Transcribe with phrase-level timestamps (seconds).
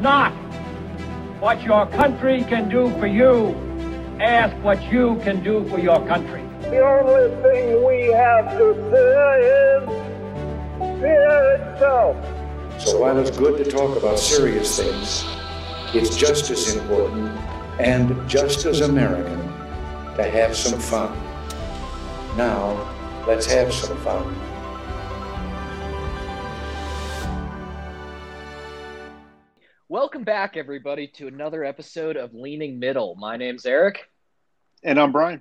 [0.00, 0.32] not
[1.40, 3.54] what your country can do for you.
[4.20, 6.42] Ask what you can do for your country.
[6.62, 9.88] The only thing we have to fear is
[11.00, 12.16] fear itself.
[12.80, 15.24] So while it's good to talk about serious things,
[15.94, 17.28] it's just as important
[17.80, 19.38] and just as American
[20.16, 21.16] to have some fun.
[22.36, 22.76] Now,
[23.26, 24.47] let's have some fun.
[30.00, 33.16] Welcome back, everybody, to another episode of Leaning Middle.
[33.16, 34.08] My name's Eric.
[34.84, 35.40] And I'm Brian.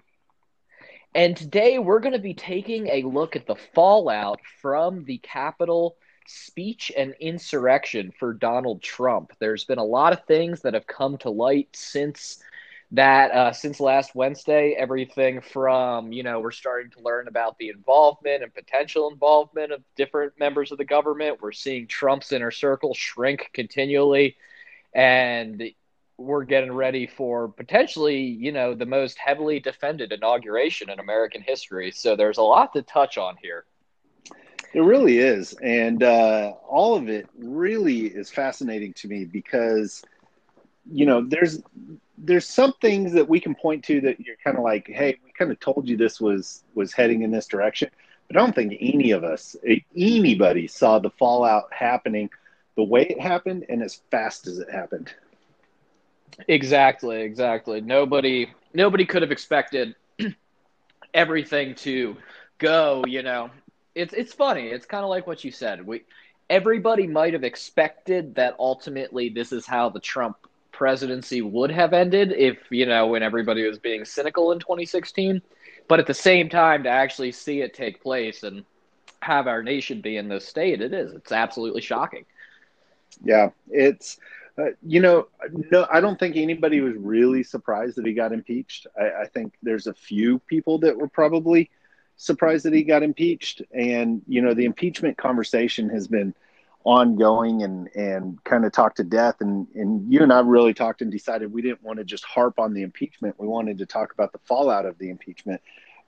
[1.13, 5.97] And today we're going to be taking a look at the fallout from the Capitol
[6.25, 9.31] speech and insurrection for Donald Trump.
[9.37, 12.39] There's been a lot of things that have come to light since
[12.91, 17.69] that uh, since last Wednesday, everything from, you know, we're starting to learn about the
[17.69, 21.41] involvement and potential involvement of different members of the government.
[21.41, 24.37] We're seeing Trump's inner circle shrink continually.
[24.93, 25.61] And
[26.17, 31.91] we're getting ready for potentially, you know, the most heavily defended inauguration in American history.
[31.91, 33.65] So there's a lot to touch on here.
[34.73, 35.53] It really is.
[35.61, 40.03] And uh, all of it really is fascinating to me because,
[40.91, 41.61] you know, there's
[42.17, 45.31] there's some things that we can point to that you're kind of like, hey, we
[45.37, 47.89] kind of told you this was was heading in this direction.
[48.27, 49.55] But I don't think any of us,
[49.95, 52.29] anybody, saw the fallout happening
[52.75, 55.13] the way it happened and as fast as it happened.
[56.47, 57.81] Exactly, exactly.
[57.81, 59.95] Nobody, nobody could have expected
[61.13, 62.17] everything to
[62.57, 63.03] go.
[63.07, 63.49] You know,
[63.95, 64.67] it's it's funny.
[64.67, 65.85] It's kind of like what you said.
[65.85, 66.03] We
[66.49, 70.37] everybody might have expected that ultimately this is how the Trump
[70.77, 75.41] presidency would have ended if, you know, when everybody was being cynical in 2016.
[75.87, 78.63] But at the same time, to actually see it take place and
[79.21, 81.13] have our nation be in this state, it is.
[81.13, 82.25] It's absolutely shocking.
[83.23, 84.19] Yeah, it's,
[84.59, 85.27] uh, you know,
[85.71, 88.85] no, I don't think anybody was really surprised that he got impeached.
[88.99, 91.71] I, I think there's a few people that were probably
[92.17, 93.63] surprised that he got impeached.
[93.73, 96.35] And, you know, the impeachment conversation has been
[96.87, 99.41] ongoing and and kind of talked to death.
[99.41, 102.59] And and you and I really talked and decided we didn't want to just harp
[102.59, 103.35] on the impeachment.
[103.37, 105.61] We wanted to talk about the fallout of the impeachment.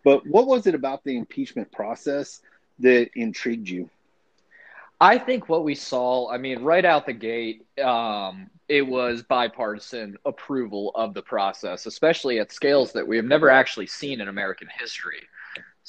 [0.05, 2.41] But what was it about the impeachment process
[2.79, 3.89] that intrigued you?
[5.01, 10.17] I think what we saw I mean right out the gate um, it was bipartisan
[10.25, 14.69] approval of the process especially at scales that we have never actually seen in American
[14.79, 15.27] history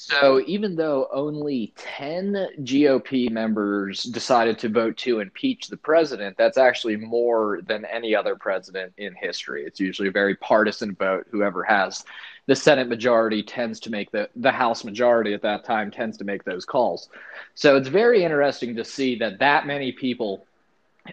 [0.00, 6.56] so even though only 10 GOP members decided to vote to impeach the president, that's
[6.56, 9.64] actually more than any other president in history.
[9.64, 11.26] It's usually a very partisan vote.
[11.30, 12.04] Whoever has
[12.46, 16.24] the Senate majority tends to make the, the House majority at that time tends to
[16.24, 17.10] make those calls.
[17.54, 20.46] So it's very interesting to see that that many people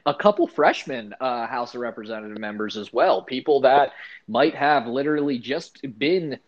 [0.06, 3.92] a couple freshman uh, House of Representative members as well, people that
[4.28, 6.40] might have literally just been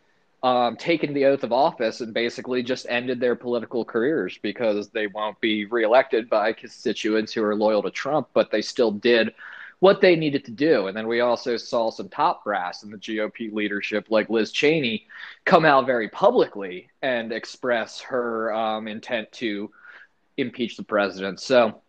[0.41, 5.07] um, taken the oath of office and basically just ended their political careers because they
[5.07, 9.33] won't be reelected by constituents who are loyal to Trump, but they still did
[9.79, 10.87] what they needed to do.
[10.87, 15.07] And then we also saw some top brass in the GOP leadership, like Liz Cheney,
[15.45, 19.71] come out very publicly and express her um, intent to
[20.37, 21.39] impeach the president.
[21.39, 21.81] So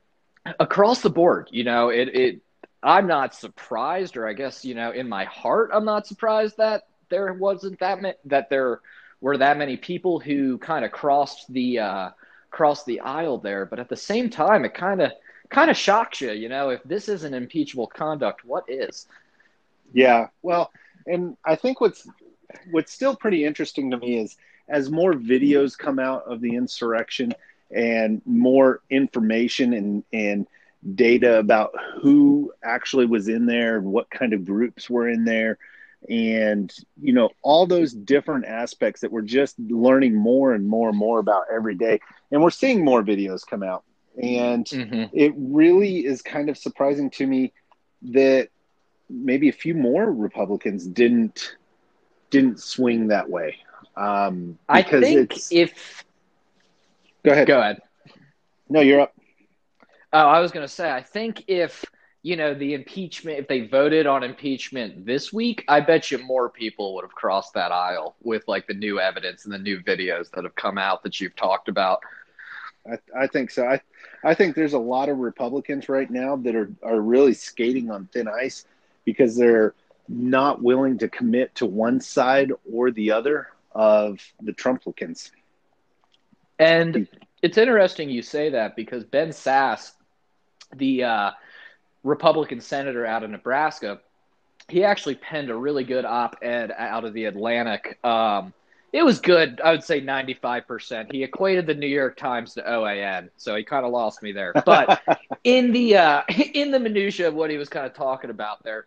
[0.59, 2.41] across the board, you know, it, it
[2.83, 6.85] I'm not surprised, or I guess, you know, in my heart, I'm not surprised that
[7.11, 8.81] there wasn't that many, that there
[9.21, 12.11] were that many people who kind of crossed the uh,
[12.51, 13.67] crossed the aisle there.
[13.67, 15.13] But at the same time, it kind of
[15.51, 19.07] kind of shocks you, you know, if this isn't impeachable conduct, what is?
[19.93, 20.71] Yeah, well,
[21.07, 22.09] and I think what's
[22.71, 24.37] what's still pretty interesting to me is
[24.69, 27.35] as more videos come out of the insurrection
[27.71, 30.47] and more information and and
[30.95, 35.59] data about who actually was in there what kind of groups were in there
[36.09, 40.99] and you know all those different aspects that we're just learning more and more and
[40.99, 42.01] more about every day.
[42.31, 43.85] And we're seeing more videos come out.
[44.21, 45.17] And mm-hmm.
[45.17, 47.53] it really is kind of surprising to me
[48.03, 48.49] that
[49.09, 51.57] maybe a few more republicans didn't
[52.31, 53.57] didn't swing that way.
[53.97, 56.05] Um i think if
[57.25, 57.47] go ahead.
[57.47, 57.83] Go ahead.
[58.69, 59.15] No you're up.
[60.13, 61.85] Oh i was going to say i think if
[62.23, 66.51] you know, the impeachment, if they voted on impeachment this week, I bet you more
[66.51, 70.31] people would have crossed that aisle with like the new evidence and the new videos
[70.33, 72.01] that have come out that you've talked about.
[72.87, 73.65] I, I think so.
[73.67, 73.81] I,
[74.23, 78.07] I think there's a lot of Republicans right now that are, are really skating on
[78.13, 78.67] thin ice
[79.05, 79.75] because they're
[80.09, 85.31] not willing to commit to one side or the other of the Trumplicans.
[86.59, 87.09] And
[87.41, 89.93] it's interesting you say that because Ben Sasse,
[90.77, 91.31] the uh,
[92.03, 94.01] Republican senator out of Nebraska,
[94.69, 97.99] he actually penned a really good op-ed out of the Atlantic.
[98.05, 98.53] Um,
[98.93, 99.61] it was good.
[99.63, 101.13] I would say 95%.
[101.13, 104.53] He equated the New York Times to OAN, so he kind of lost me there.
[104.65, 105.01] But
[105.45, 106.23] in the uh,
[106.55, 108.87] in the minutia of what he was kind of talking about there,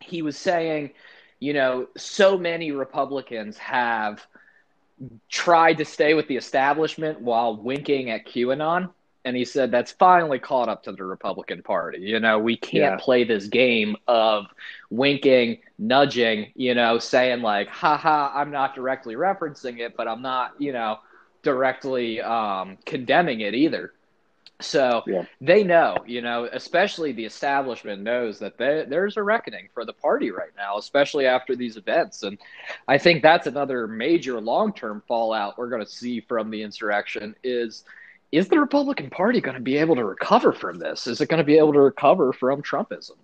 [0.00, 0.92] he was saying,
[1.38, 4.26] you know, so many Republicans have
[5.28, 8.90] tried to stay with the establishment while winking at QAnon
[9.26, 11.98] and he said that's finally caught up to the Republican Party.
[11.98, 12.96] You know, we can't yeah.
[12.96, 14.46] play this game of
[14.88, 20.54] winking, nudging, you know, saying like, haha, I'm not directly referencing it, but I'm not,
[20.60, 21.00] you know,
[21.42, 23.92] directly um, condemning it either.
[24.60, 25.24] So yeah.
[25.40, 29.92] they know, you know, especially the establishment knows that they, there's a reckoning for the
[29.92, 32.22] party right now, especially after these events.
[32.22, 32.38] And
[32.86, 37.34] I think that's another major long term fallout we're going to see from the insurrection
[37.42, 37.82] is–
[38.32, 41.06] is the Republican Party going to be able to recover from this?
[41.06, 43.16] Is it going to be able to recover from Trumpism?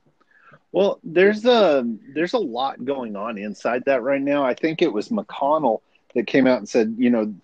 [0.71, 4.45] Well, there's a there's a lot going on inside that right now.
[4.45, 5.81] I think it was McConnell
[6.15, 7.35] that came out and said, you know,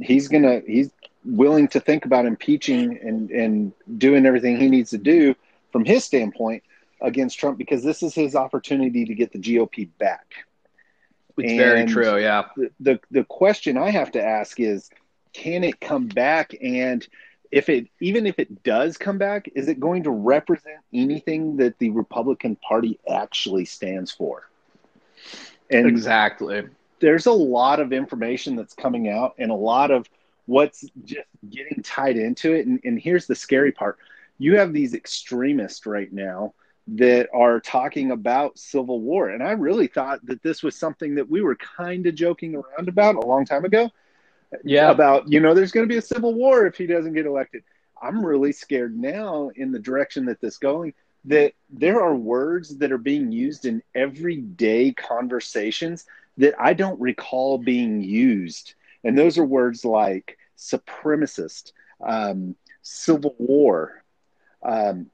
[0.00, 0.90] he's gonna he's
[1.24, 5.34] willing to think about impeaching and and doing everything he needs to do
[5.72, 6.62] from his standpoint
[7.02, 10.26] against Trump because this is his opportunity to get the GOP back.
[11.36, 12.18] It's and very true.
[12.18, 12.44] Yeah.
[12.56, 14.90] The, the the question I have to ask is
[15.32, 16.54] can it come back?
[16.62, 17.06] And
[17.50, 21.78] if it even if it does come back is it going to represent anything that
[21.78, 24.48] the republican party actually stands for?
[25.70, 26.64] And exactly.
[27.00, 30.08] there's a lot of information that's coming out and a lot of
[30.46, 32.66] what's just getting tied into it.
[32.66, 33.98] And, and here's the scary part.
[34.38, 36.54] You have these extremists right now
[36.88, 39.28] that are talking about civil war.
[39.28, 42.88] And i really thought that this was something that we were kind of joking around
[42.88, 43.90] about a long time ago
[44.64, 47.26] yeah about you know there's going to be a civil war if he doesn't get
[47.26, 47.62] elected
[48.02, 50.92] i'm really scared now in the direction that this going
[51.24, 56.06] that there are words that are being used in everyday conversations
[56.36, 58.74] that i don't recall being used
[59.04, 64.02] and those are words like supremacist um, civil war
[64.62, 65.10] um,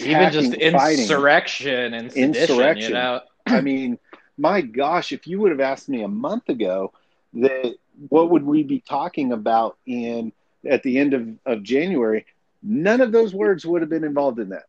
[0.00, 2.88] even just insurrection and sedition, insurrection.
[2.90, 3.20] You know?
[3.46, 3.98] I mean,
[4.36, 6.92] my gosh, if you would have asked me a month ago
[7.34, 7.76] that
[8.08, 10.32] what would we be talking about in
[10.68, 12.26] at the end of, of January?
[12.62, 14.66] None of those words would have been involved in that.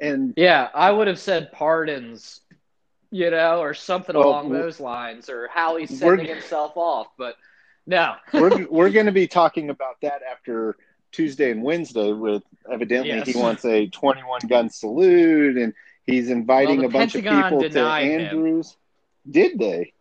[0.00, 2.40] And yeah, I would have said pardons,
[3.10, 7.08] you know, or something well, along those lines, or how he's sending himself off.
[7.18, 7.36] But
[7.86, 10.76] no, we're we're going to be talking about that after
[11.12, 12.12] Tuesday and Wednesday.
[12.12, 13.28] With evidently yes.
[13.28, 15.74] he wants a 21 gun salute, and
[16.06, 18.70] he's inviting well, a bunch of people to Andrews.
[18.70, 19.32] Him.
[19.32, 19.92] Did they?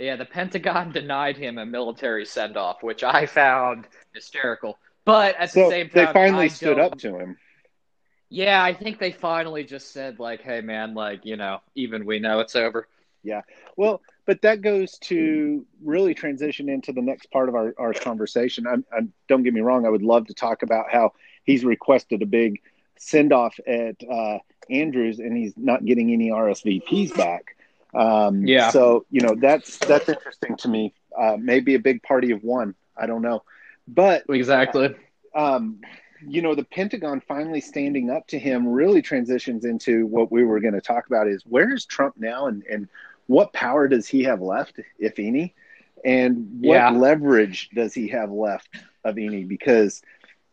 [0.00, 4.78] Yeah, the Pentagon denied him a military send off, which I found hysterical.
[5.04, 7.36] But at so the same time, they finally I stood up to him.
[8.30, 12.20] Yeah, I think they finally just said, like, hey, man, like, you know, even we
[12.20, 12.86] know it's over.
[13.22, 13.42] Yeah.
[13.76, 18.66] Well, but that goes to really transition into the next part of our, our conversation.
[18.66, 21.12] I'm, I'm, don't get me wrong, I would love to talk about how
[21.44, 22.60] he's requested a big
[22.96, 24.38] send off at uh,
[24.70, 27.56] Andrews and he's not getting any RSVPs back.
[27.94, 28.70] Um, yeah.
[28.70, 30.94] So you know that's that's interesting to me.
[31.18, 32.74] Uh, maybe a big party of one.
[32.96, 33.42] I don't know,
[33.88, 34.94] but exactly.
[35.34, 35.80] Um,
[36.26, 40.60] you know, the Pentagon finally standing up to him really transitions into what we were
[40.60, 42.88] going to talk about: is where is Trump now, and and
[43.26, 45.54] what power does he have left, if any,
[46.04, 46.90] and what yeah.
[46.90, 48.68] leverage does he have left
[49.04, 49.44] of any?
[49.44, 50.02] Because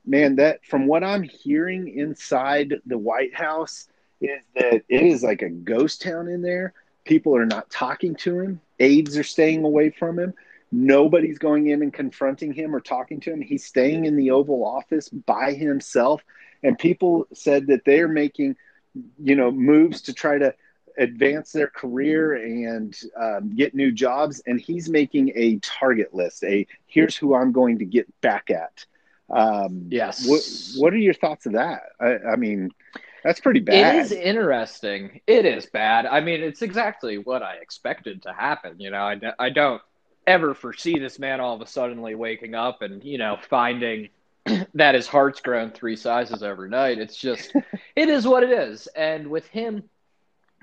[0.05, 3.87] man, that from what I'm hearing inside the White House
[4.21, 6.73] is that it is like a ghost town in there
[7.07, 8.61] people are not talking to him.
[8.79, 10.33] Aides are staying away from him.
[10.71, 13.41] Nobody's going in and confronting him or talking to him.
[13.41, 16.21] He's staying in the Oval Office by himself.
[16.61, 18.57] And people said that they're making,
[19.23, 20.53] you know, moves to try to
[20.97, 24.41] advance their career and um, get new jobs.
[24.45, 26.43] And he's making a target list.
[26.43, 28.85] A here's who I'm going to get back at.
[29.29, 30.27] Um, yes.
[30.27, 31.83] What What are your thoughts of that?
[31.99, 32.71] I, I mean,
[33.27, 33.93] that's pretty bad.
[33.93, 35.19] It is interesting.
[35.27, 36.05] It is bad.
[36.05, 38.79] I mean, it's exactly what I expected to happen.
[38.79, 39.81] You know, I, I don't
[40.25, 44.07] ever foresee this man all of a suddenly waking up and, you know, finding
[44.75, 46.99] that his heart's grown three sizes overnight.
[46.99, 47.51] It's just,
[47.97, 48.87] it is what it is.
[48.95, 49.83] And with him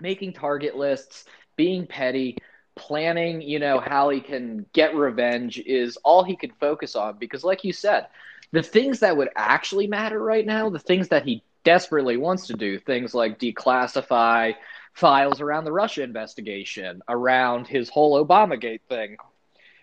[0.00, 2.38] making target lists, being petty,
[2.76, 7.18] planning, you know, how he can get revenge is all he can focus on.
[7.18, 8.06] Because, like you said,
[8.52, 12.54] the things that would actually matter right now, the things that he desperately wants to
[12.54, 14.54] do things like declassify
[14.92, 19.16] files around the Russia investigation, around his whole Obamagate thing.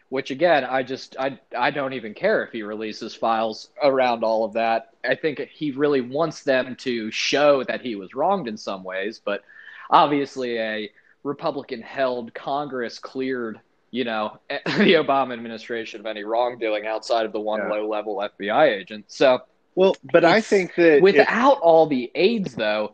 [0.10, 4.44] which again, I just I I don't even care if he releases files around all
[4.46, 4.90] of that.
[5.06, 9.22] I think he really wants them to show that he was wronged in some ways,
[9.24, 9.42] but
[9.90, 10.92] obviously a
[11.24, 13.62] Republican held Congress cleared,
[13.92, 17.70] you know, the Obama administration of any wrongdoing outside of the one yeah.
[17.70, 19.06] low level FBI agent.
[19.08, 19.40] So
[19.76, 22.92] well, but I think that without if, all the aides though,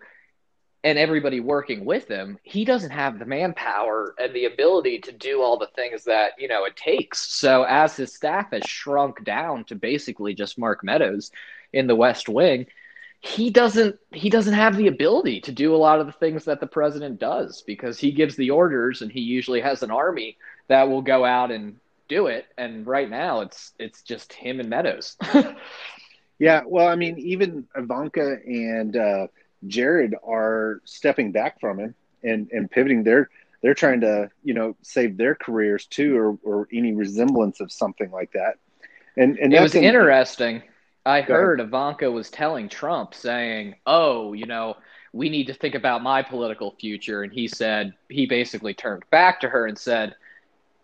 [0.83, 5.41] and everybody working with him, he doesn't have the manpower and the ability to do
[5.41, 7.19] all the things that, you know, it takes.
[7.19, 11.31] So as his staff has shrunk down to basically just Mark Meadows
[11.73, 12.67] in the West Wing,
[13.19, 16.59] he doesn't he doesn't have the ability to do a lot of the things that
[16.59, 20.87] the president does because he gives the orders and he usually has an army that
[20.87, 25.17] will go out and do it and right now it's it's just him and Meadows.
[26.39, 29.27] yeah, well, I mean even Ivanka and uh
[29.65, 33.03] Jared are stepping back from him and, and pivoting.
[33.03, 33.29] They're
[33.61, 38.11] they're trying to you know save their careers too, or or any resemblance of something
[38.11, 38.55] like that.
[39.15, 40.61] And and it was an, interesting.
[41.05, 41.69] I heard ahead.
[41.69, 44.77] Ivanka was telling Trump saying, "Oh, you know."
[45.13, 47.23] We need to think about my political future.
[47.23, 50.13] And he said, he basically turned back to her and said,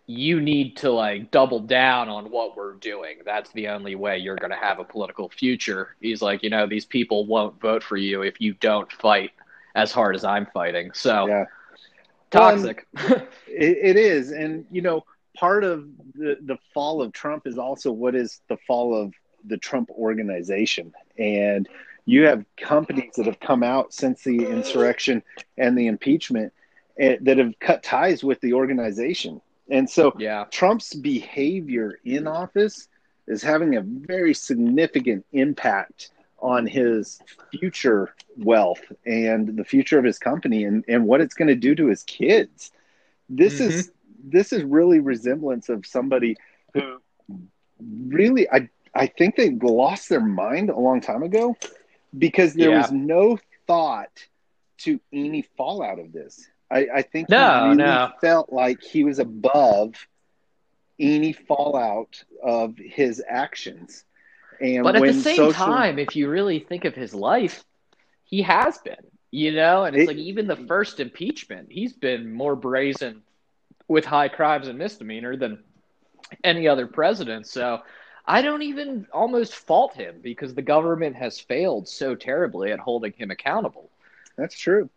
[0.06, 3.18] you need to like double down on what we're doing.
[3.24, 5.96] That's the only way you're going to have a political future.
[6.00, 9.30] He's like, you know, these people won't vote for you if you don't fight
[9.74, 10.90] as hard as I'm fighting.
[10.92, 11.44] So yeah.
[12.30, 12.86] toxic.
[12.92, 14.30] Well, it, it is.
[14.30, 15.04] And, you know,
[15.38, 19.14] part of the, the fall of Trump is also what is the fall of
[19.46, 20.92] the Trump organization.
[21.18, 21.66] And
[22.04, 25.22] you have companies that have come out since the insurrection
[25.56, 26.52] and the impeachment
[26.98, 29.40] eh, that have cut ties with the organization
[29.70, 30.44] and so yeah.
[30.50, 32.88] Trump's behavior in office
[33.26, 40.18] is having a very significant impact on his future wealth and the future of his
[40.18, 42.70] company and, and what it's going to do to his kids.
[43.28, 43.70] This mm-hmm.
[43.70, 43.92] is
[44.26, 46.36] this is really resemblance of somebody
[46.74, 47.00] who
[47.78, 51.56] really I I think they lost their mind a long time ago
[52.16, 52.82] because there yeah.
[52.82, 54.10] was no thought
[54.78, 56.46] to any fallout of this.
[56.70, 58.12] I, I think no, he really no.
[58.20, 59.94] felt like he was above
[60.98, 64.04] any fallout of his actions.
[64.60, 65.52] And but at the same social...
[65.52, 67.64] time, if you really think of his life,
[68.24, 68.96] he has been,
[69.30, 73.22] you know, and it's it, like even the first impeachment, he's been more brazen
[73.88, 75.62] with high crimes and misdemeanor than
[76.42, 77.46] any other president.
[77.46, 77.82] So
[78.26, 83.12] I don't even almost fault him because the government has failed so terribly at holding
[83.12, 83.90] him accountable.
[84.36, 84.88] That's true.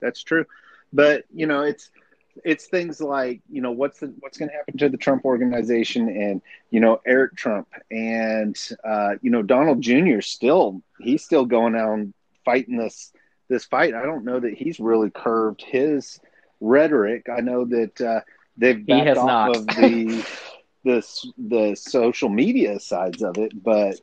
[0.00, 0.44] That's true.
[0.94, 1.90] But you know, it's
[2.44, 6.08] it's things like you know what's the, what's going to happen to the Trump organization
[6.08, 10.20] and you know Eric Trump and uh, you know Donald Jr.
[10.20, 13.12] still he's still going out and fighting this
[13.48, 13.94] this fight.
[13.94, 16.20] I don't know that he's really curved his
[16.60, 17.26] rhetoric.
[17.28, 18.20] I know that uh,
[18.56, 19.56] they've backed off not.
[19.56, 20.26] of the
[20.84, 24.00] the the social media sides of it, but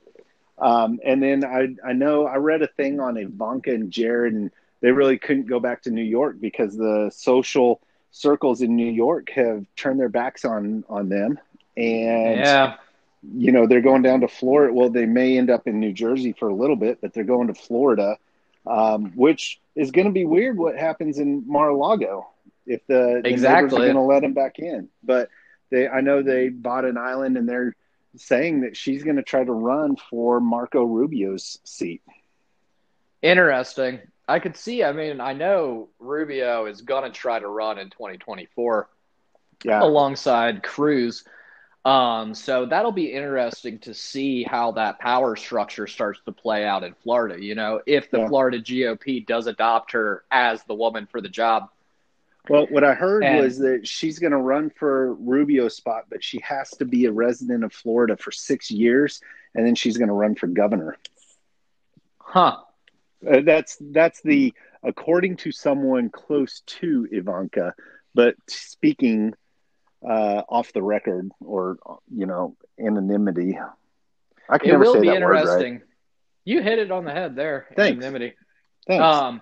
[0.58, 4.52] um, and then I I know I read a thing on Ivanka and Jared and
[4.82, 9.30] they really couldn't go back to New York because the social circles in New York
[9.32, 11.40] have turned their backs on on them,
[11.78, 12.76] and yeah.
[13.34, 14.74] you know they're going down to Florida.
[14.74, 17.48] Well, they may end up in New Jersey for a little bit, but they're going
[17.48, 18.18] to Florida,
[18.68, 20.58] um, which is going to be weird.
[20.58, 22.28] What happens in Mar-a-Lago
[22.66, 24.90] if the, the exactly going to let them back in?
[25.04, 25.30] But
[25.70, 27.76] they, I know they bought an island, and they're
[28.18, 32.02] saying that she's going to try to run for Marco Rubio's seat.
[33.22, 34.00] Interesting.
[34.28, 34.84] I could see.
[34.84, 38.90] I mean, I know Rubio is going to try to run in 2024
[39.66, 39.82] yeah.
[39.82, 41.24] alongside Cruz.
[41.84, 46.84] Um, so that'll be interesting to see how that power structure starts to play out
[46.84, 47.44] in Florida.
[47.44, 48.28] You know, if the yeah.
[48.28, 51.70] Florida GOP does adopt her as the woman for the job.
[52.50, 56.24] Well, what I heard and, was that she's going to run for Rubio's spot, but
[56.24, 59.22] she has to be a resident of Florida for six years,
[59.54, 60.98] and then she's going to run for governor.
[62.18, 62.58] Huh.
[63.30, 67.74] Uh, that's that's the according to someone close to Ivanka,
[68.14, 69.34] but speaking
[70.08, 71.78] uh, off the record or
[72.14, 73.58] you know anonymity.
[74.50, 75.74] I can it never will say be that interesting.
[75.74, 75.88] Word, right?
[76.46, 77.68] You hit it on the head there.
[77.76, 77.98] Thanks.
[77.98, 78.34] Anonymity.
[78.88, 79.04] Thanks.
[79.04, 79.42] Um,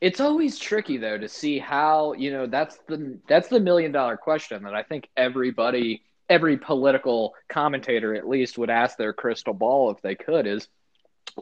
[0.00, 4.16] it's always tricky though to see how you know that's the that's the million dollar
[4.16, 9.90] question that I think everybody every political commentator at least would ask their crystal ball
[9.90, 10.68] if they could is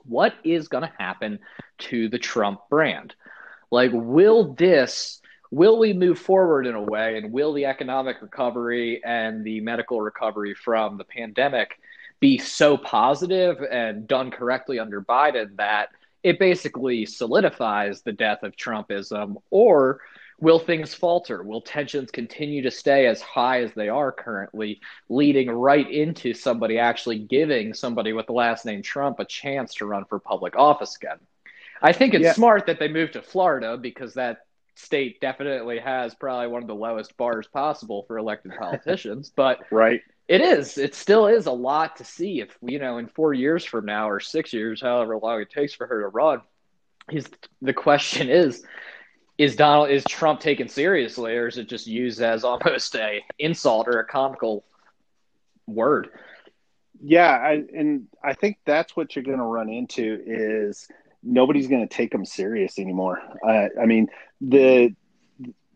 [0.04, 1.38] what is going to happen
[1.78, 3.14] to the Trump brand?
[3.70, 9.02] Like, will this, will we move forward in a way, and will the economic recovery
[9.04, 11.78] and the medical recovery from the pandemic
[12.20, 15.90] be so positive and done correctly under Biden that
[16.22, 19.36] it basically solidifies the death of Trumpism?
[19.50, 20.00] Or
[20.40, 21.42] Will things falter?
[21.42, 26.78] Will tensions continue to stay as high as they are currently, leading right into somebody
[26.78, 30.96] actually giving somebody with the last name Trump a chance to run for public office
[30.96, 31.18] again?
[31.82, 32.32] I think it's Yeah.
[32.34, 36.74] smart that they moved to Florida because that state definitely has probably one of the
[36.74, 39.32] lowest bars possible for elected politicians.
[39.34, 40.02] but Right.
[40.28, 40.78] it is.
[40.78, 44.08] It still is a lot to see if, you know, in four years from now
[44.08, 46.42] or six years, however long it takes for her to run,
[47.10, 47.28] is
[47.60, 48.64] the question is
[49.38, 53.88] is Donald is Trump taken seriously or is it just used as almost a insult
[53.88, 54.64] or a comical
[55.66, 56.08] word?
[57.00, 60.88] Yeah, I, and I think that's what you're going to run into is
[61.22, 63.20] nobody's going to take them serious anymore.
[63.46, 64.08] Uh, I mean,
[64.40, 64.94] the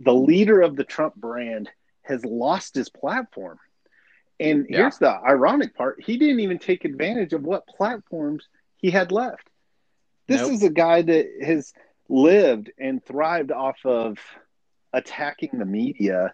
[0.00, 1.70] the leader of the Trump brand
[2.02, 3.58] has lost his platform.
[4.40, 4.78] And Yeah.
[4.78, 9.48] here's the ironic part: he didn't even take advantage of what platforms he had left.
[10.26, 10.52] This Nope.
[10.52, 11.72] is a guy that has
[12.08, 14.18] lived and thrived off of
[14.92, 16.32] attacking the media,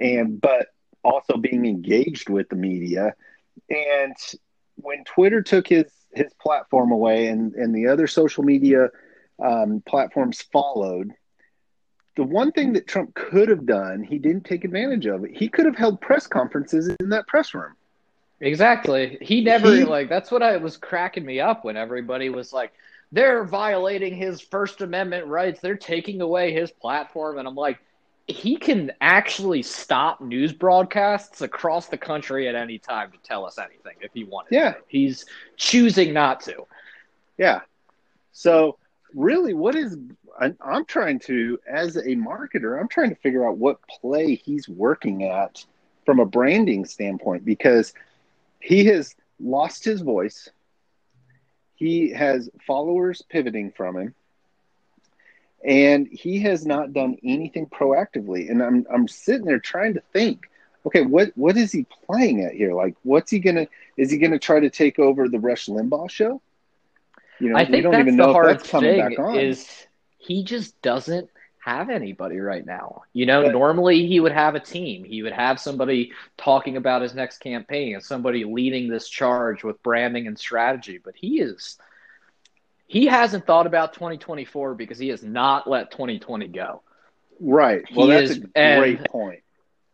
[0.00, 0.66] and but
[1.04, 3.14] also being engaged with the media.
[3.70, 4.16] And
[4.76, 8.88] when Twitter took his his platform away, and and the other social media
[9.42, 11.12] um, platforms followed,
[12.16, 15.36] the one thing that Trump could have done, he didn't take advantage of it.
[15.36, 17.74] He could have held press conferences in that press room.
[18.40, 19.18] Exactly.
[19.20, 22.72] He never He- like that's what I was cracking me up when everybody was like
[23.12, 25.60] they're violating his first amendment rights.
[25.60, 27.78] They're taking away his platform and I'm like
[28.26, 33.58] he can actually stop news broadcasts across the country at any time to tell us
[33.58, 34.54] anything if he wanted.
[34.54, 34.72] Yeah.
[34.72, 34.78] to.
[34.86, 35.26] He's
[35.56, 36.66] choosing not to.
[37.36, 37.60] Yeah.
[38.32, 38.78] So
[39.14, 39.96] really, what is
[40.40, 45.24] I'm trying to, as a marketer, I'm trying to figure out what play he's working
[45.24, 45.64] at
[46.06, 47.92] from a branding standpoint because
[48.60, 50.48] he has lost his voice.
[51.82, 54.14] He has followers pivoting from him,
[55.64, 58.50] and he has not done anything proactively.
[58.50, 60.40] And I'm I'm sitting there trying to think,
[60.86, 62.74] okay, what what is he playing at here?
[62.74, 63.66] Like, what's he gonna?
[63.96, 66.40] Is he gonna try to take over the Rush Limbaugh show?
[67.38, 68.96] You know, I we think don't that's even the know if hard that's coming thing
[68.96, 69.54] back on.
[69.56, 69.86] is
[70.18, 71.31] he just doesn't
[71.64, 73.02] have anybody right now.
[73.12, 75.04] You know, normally he would have a team.
[75.04, 79.82] He would have somebody talking about his next campaign and somebody leading this charge with
[79.82, 81.78] branding and strategy, but he is
[82.86, 86.82] he hasn't thought about 2024 because he has not let 2020 go.
[87.40, 87.82] right.
[87.94, 89.40] Well, he that's is- a and- great point.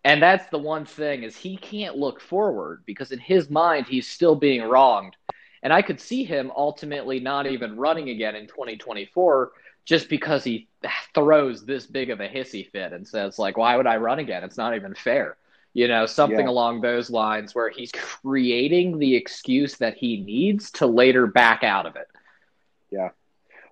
[0.05, 4.09] And that's the one thing is he can't look forward because in his mind he's
[4.09, 5.17] still being wronged.
[5.63, 9.51] And I could see him ultimately not even running again in 2024
[9.89, 10.69] just because he
[11.15, 14.45] throws this big of a hissy fit and says like why would I run again?
[14.45, 15.39] It's not even fair.
[15.73, 16.51] You know, something Yeah.
[16.51, 21.87] along those lines where he's creating the excuse that he needs to later back out
[21.87, 22.07] of it.
[22.91, 23.09] Yeah.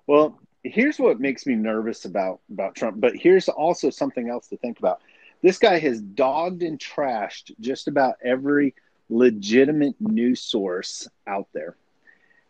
[0.07, 4.57] Well, here's what makes me nervous about about Trump, but here's also something else to
[4.57, 5.03] think about.
[5.43, 8.75] This guy has dogged and trashed just about every
[9.11, 11.77] legitimate news source out there.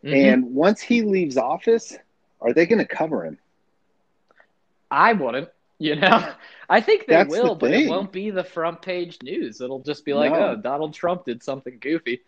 [0.05, 0.15] Mhm.
[0.15, 1.99] And once he leaves office,
[2.41, 3.39] are they going to cover him?
[4.91, 5.49] I wouldn't.
[5.79, 6.33] You know,
[6.69, 9.61] I think they That's the will, but it won't be the front page news.
[9.61, 10.39] It'll just be like, No.
[10.39, 12.21] oh, Donald Trump did something goofy.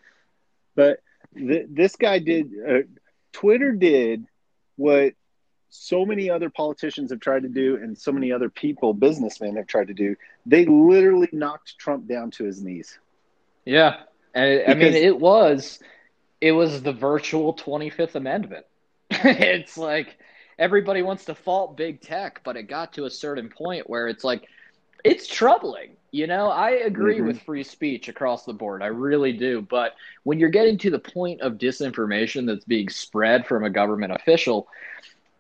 [0.75, 1.01] But
[1.35, 2.79] th- this guy did, uh,
[3.33, 4.27] Twitter did
[4.77, 5.15] what
[5.71, 9.67] so many other politicians have tried to do, and so many other people, businessmen, have
[9.67, 10.17] tried to do.
[10.47, 12.99] They literally knocked Trump down to his knees.
[13.65, 14.01] Yeah,
[14.35, 15.79] and I mean, it was,
[16.41, 18.65] it was the virtual Twenty Fifth Amendment.
[19.11, 20.19] it's like
[20.59, 24.25] everybody wants to fault big tech, but it got to a certain point where it's
[24.25, 24.49] like,
[25.05, 25.97] it's troubling.
[26.11, 27.27] You know, I agree Mhm.
[27.27, 28.83] with free speech across the board.
[28.83, 29.63] I really do.
[29.63, 29.95] But
[30.25, 34.69] when you're getting to the point of disinformation that's being spread from a government official,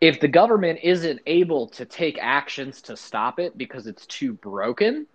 [0.00, 5.06] if the government isn't able to take actions to stop it because it's too broken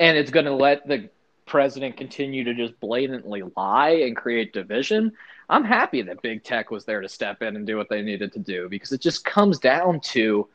[0.00, 1.08] and it's going to let the
[1.46, 5.12] president continue to just blatantly lie and create division,
[5.48, 8.32] I'm happy that big tech was there to step in and do what they needed
[8.32, 10.48] to do because it just comes down to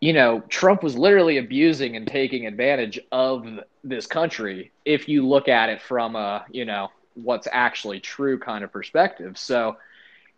[0.00, 3.46] you know, Trump was literally abusing and taking advantage of
[3.84, 8.64] this country if you look at it from a, you know, what's actually true kind
[8.64, 9.36] of perspective.
[9.36, 9.76] So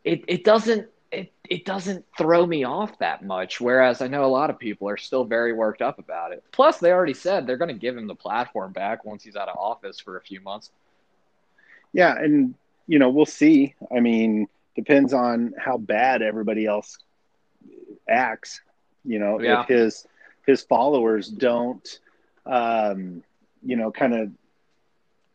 [0.05, 3.61] it, it doesn't it, it doesn't throw me off that much.
[3.61, 6.43] Whereas I know a lot of people are still very worked up about it.
[6.53, 9.51] Plus, they already said they're going to give him the platform back once he's out
[9.51, 10.71] of office for a few months.
[11.93, 12.55] Yeah, and
[12.93, 13.75] you know we'll see.
[13.97, 16.99] I mean, depends on how bad everybody else
[18.09, 18.61] acts.
[19.05, 19.63] You know, Yeah.
[19.63, 20.07] if his
[20.47, 21.87] his followers don't,
[22.47, 23.23] um,
[23.71, 24.31] you know, kind of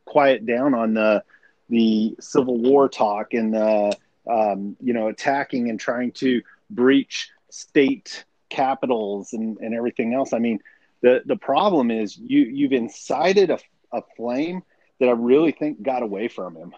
[0.05, 1.23] quiet down on the
[1.69, 3.91] the civil war talk and the
[4.29, 10.33] um, you know attacking and trying to breach state capitals and, and everything else.
[10.33, 10.59] I mean,
[11.01, 13.59] The the problem is you you've incited a,
[13.91, 14.63] a flame
[14.99, 16.73] that I really think got away from him.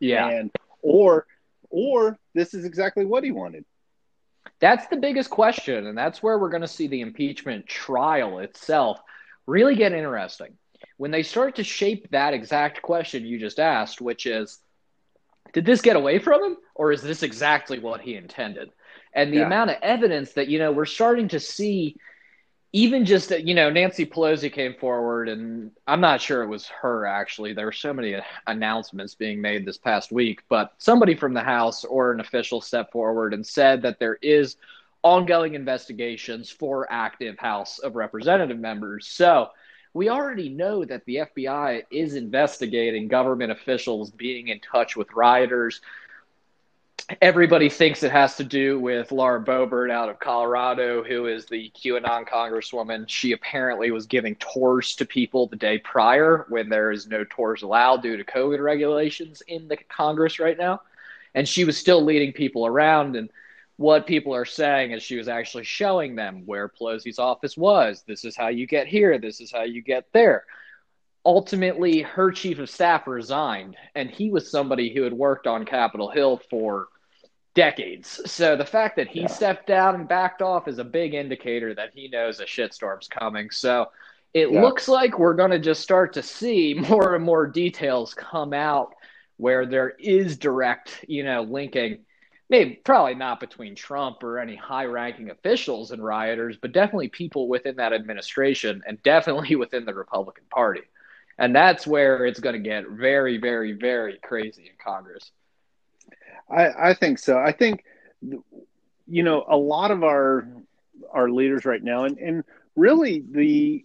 [0.00, 0.28] Yeah.
[0.28, 0.50] And
[0.82, 1.26] or
[1.70, 3.64] or this is exactly what he wanted.
[4.58, 9.00] That's the biggest question, and that's where we're going to see the impeachment trial itself
[9.46, 10.56] really get interesting.
[10.96, 14.58] When they start to shape that exact question you just asked, which is,
[15.52, 18.70] did this get away from him, or is this exactly what he intended?
[19.14, 19.46] And the Yeah.
[19.46, 21.96] amount of evidence that, you know, we're starting to see
[22.72, 26.66] even just that, you know, Nancy Pelosi came forward, and I'm not sure it was
[26.68, 27.52] her actually.
[27.52, 31.84] There were so many announcements being made this past week, but somebody from the House
[31.84, 34.56] or an official stepped forward and said that there is
[35.02, 39.08] ongoing investigations for active House of Representative members.
[39.08, 39.48] So
[39.92, 45.80] we already know that the FBI is investigating government officials being in touch with rioters
[47.20, 51.70] everybody thinks it has to do with Laura Boebert out of Colorado, who is the
[51.76, 53.08] QAnon congresswoman.
[53.08, 57.62] She apparently was giving tours to people the day prior when there is no tours
[57.62, 60.82] allowed due to COVID regulations in the Congress right now.
[61.34, 63.16] And she was still leading people around.
[63.16, 63.30] And
[63.76, 68.04] what people are saying is she was actually showing them where Pelosi's office was.
[68.06, 69.18] This is how you get here.
[69.18, 70.44] This is how you get there
[71.26, 76.08] ultimately her chief of staff resigned and he was somebody who had worked on capitol
[76.08, 76.88] hill for
[77.54, 79.26] decades so the fact that he Yeah.
[79.26, 83.50] stepped down and backed off is a big indicator that he knows a shitstorm's coming
[83.50, 83.90] so
[84.34, 84.62] it Yeah.
[84.62, 88.94] looks like we're going to just start to see more and more details come out
[89.36, 92.04] where there is direct you know linking
[92.48, 97.48] maybe probably not between Trump or any high ranking officials and rioters, but definitely people
[97.48, 100.82] within that administration and definitely within the Republican Party.
[101.38, 105.30] And that's where it's going to get very, very, very crazy in Congress.
[106.50, 107.38] I, I think so.
[107.38, 107.84] I think,
[108.20, 110.46] you know, a lot of our
[111.12, 112.44] our leaders right now, and, and
[112.76, 113.84] really the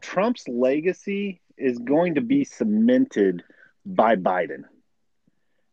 [0.00, 3.42] Trump's legacy is going to be cemented
[3.84, 4.64] by Biden.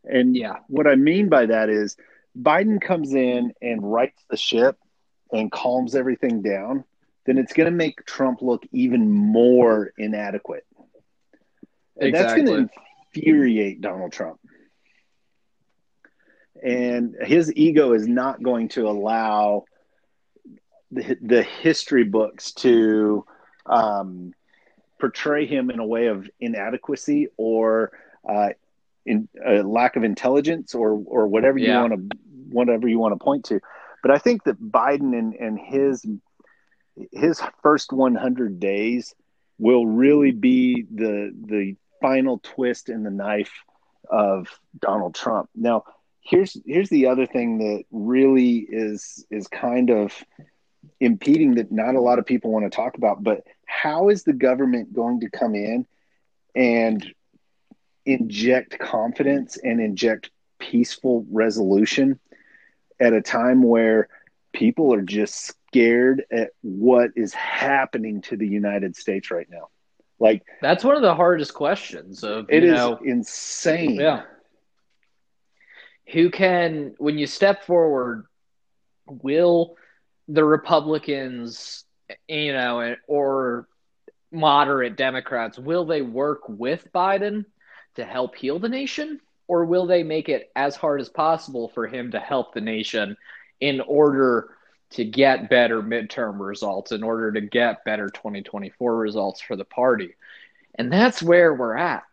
[0.04, 0.58] And Yeah.
[0.68, 1.98] what I mean by that is
[2.40, 4.78] Biden comes in and rights the ship
[5.32, 6.84] and calms everything down,
[7.26, 10.66] then it's going to make Trump look even more inadequate.
[12.00, 12.70] And that's going to
[13.14, 14.40] infuriate Donald Trump.
[16.66, 19.66] And his ego is not going to allow
[20.92, 23.26] the, the history books to
[23.66, 24.34] um,
[25.00, 27.92] portray him in a way of inadequacy or
[28.28, 28.50] uh,
[29.06, 32.18] in a lack of intelligence or or whatever you want to
[32.50, 33.60] whatever you want to point to.
[34.02, 36.06] But I think that Biden and, and his
[37.12, 39.14] his first 100 days
[39.60, 43.52] will really be the the final twist in the knife
[44.10, 44.48] of
[44.80, 45.50] Donald Trump.
[45.56, 45.84] Now,
[46.26, 50.14] here's here's the other thing that really is is kind of
[51.00, 54.34] impeding that not a lot of people want to talk about, but how is the
[54.34, 55.86] government going to come in
[56.56, 57.14] and
[58.06, 62.20] inject confidence and inject peaceful resolution
[63.00, 64.08] at a time where
[64.54, 69.68] people are just scared at what is happening to the United States right now.
[70.20, 73.96] Like That's one of the hardest questions of, it is know, insane.
[73.96, 74.24] Yeah.
[76.12, 78.26] Who can, when you step forward,
[79.08, 79.76] will
[80.28, 81.84] the Republicans,
[82.28, 83.68] you know, or
[84.32, 87.46] moderate Democrats, will they work with Biden
[87.96, 89.20] to help heal the nation?
[89.48, 93.16] Or will they make it as hard as possible for him to help the nation
[93.60, 94.50] in order
[94.92, 100.16] to get better midterm results, in order to get better 2024 results for the party?
[100.76, 102.04] And that's where we're at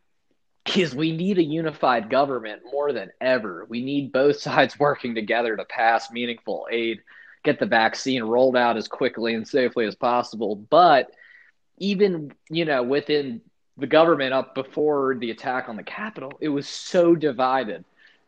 [0.77, 3.67] is we need a unified government more than ever.
[3.69, 7.01] We need both sides working together to pass meaningful aid,
[7.45, 10.57] get the vaccine rolled out as quickly and safely as possible.
[10.57, 11.11] But
[11.79, 13.41] even, you know, within
[13.77, 17.85] the government up before the attack on the Capitol, it was so divided.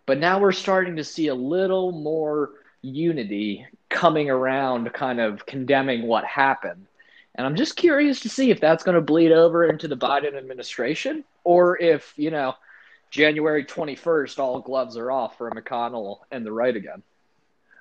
[0.06, 2.50] But now we're starting to see a little more
[2.82, 6.86] unity coming around, kind of condemning what happened.
[7.34, 10.36] And I'm just curious to see if that's going to bleed over into the Biden
[10.36, 12.54] administration or if, you know,
[13.10, 17.02] January 21st, all gloves are off for McConnell and the right again.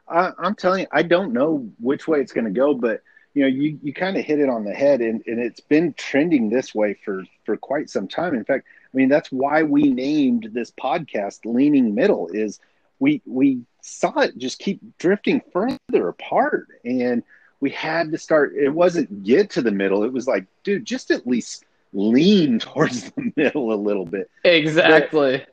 [0.08, 3.02] I, I'm telling you, I don't know which way it's going to go, but
[3.34, 5.94] you know, you, you kind of hit it on the head, and, and it's been
[5.98, 8.36] trending this way for for quite some time.
[8.36, 12.60] In fact, I mean that's why we named this podcast "Leaning Middle." Is
[13.00, 17.24] we we saw it just keep drifting further apart, and
[17.64, 18.54] we had to start.
[18.56, 23.12] It wasn't get to the middle; it was like, dude, just at least lean towards
[23.12, 25.46] the middle a little bit Exactly.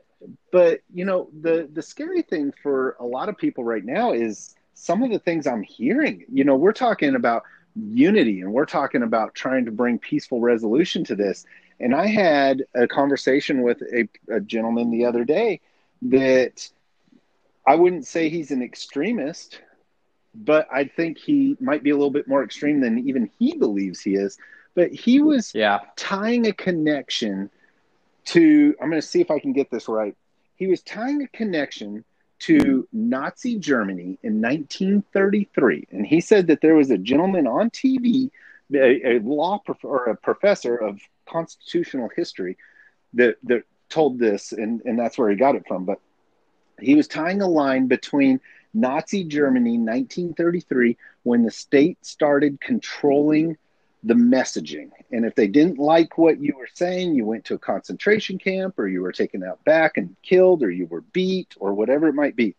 [0.50, 4.54] but you know the the scary thing for a lot of people right now is
[4.72, 7.42] some of the things i'm hearing you know we're talking about
[7.76, 11.46] unity and we're talking about trying to bring peaceful resolution to this.
[11.78, 15.60] And I had a conversation with a, a gentleman the other day
[16.02, 16.68] that
[17.66, 19.60] I wouldn't say he's an extremist,
[20.34, 24.00] but I think he might be a little bit more extreme than even he believes
[24.00, 24.38] he is.
[24.74, 25.80] But he was Yeah.
[25.96, 27.50] tying a connection
[28.26, 30.16] to, I'm going to see if I can get this right.
[30.56, 32.04] He was tying a connection
[32.40, 35.88] to Nazi Germany in 1933.
[35.90, 38.30] And he said that there was a gentleman on TV,
[38.72, 42.56] a, a law prof- or a professor of constitutional history,
[43.14, 45.84] that, that told this, and, and that's where he got it from.
[45.84, 45.98] But
[46.80, 48.40] he was tying a line between
[48.72, 53.56] Nazi Germany 1933 when the state started controlling
[54.02, 54.90] the messaging.
[55.10, 58.78] And if they didn't like what you were saying, you went to a concentration camp
[58.78, 62.14] or you were taken out back and killed or you were beat or whatever it
[62.14, 62.54] might be.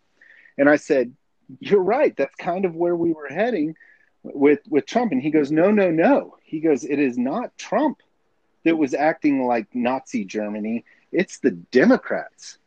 [0.57, 1.13] And I said,
[1.59, 2.15] You're right.
[2.15, 3.75] That's kind of where we were heading
[4.23, 5.11] with, with Trump.
[5.11, 6.37] And he goes, No, no, no.
[6.43, 8.01] He goes, It is not Trump
[8.63, 12.59] that was acting like Nazi Germany, it's the Democrats.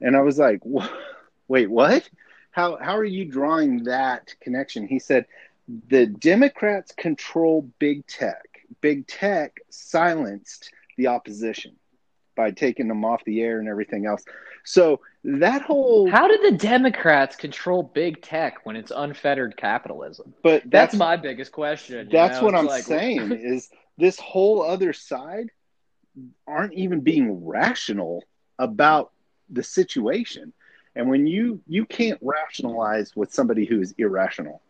[0.00, 0.60] And I was like,
[1.48, 2.08] Wait, what?
[2.58, 4.88] How, how are you drawing that connection?
[4.88, 5.26] He said,
[5.90, 8.42] the Democrats control big tech.
[8.80, 11.76] Big tech silenced the opposition
[12.34, 14.24] by taking them off the air and everything else.
[14.64, 20.34] So that whole How did the Democrats control big tech when it's unfettered capitalism?
[20.42, 22.08] but That's, that's my biggest question.
[22.10, 22.46] that's know?
[22.46, 25.50] what It's I'm like- saying is this whole other side
[26.44, 28.24] aren't even being rational
[28.58, 29.12] about
[29.48, 30.52] the situation.
[30.98, 34.60] And when you you can't rationalize with somebody who is irrational.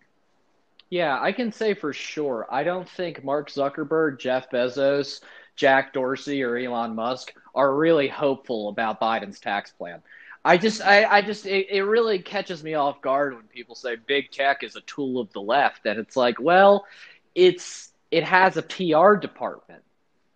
[0.91, 2.47] Yeah, I can say for sure.
[2.51, 5.21] I don't think Mark Zuckerberg, Jeff Bezos,
[5.57, 10.03] Jack Dorsey, or Elon Musk are really hopeful about Biden's tax plan.
[10.45, 13.97] I just, I, I just, it, it really catches me off guard when people say
[13.97, 16.87] big tech is a tool of the left, and it's like, well,
[17.35, 19.83] it's, it has a PR department,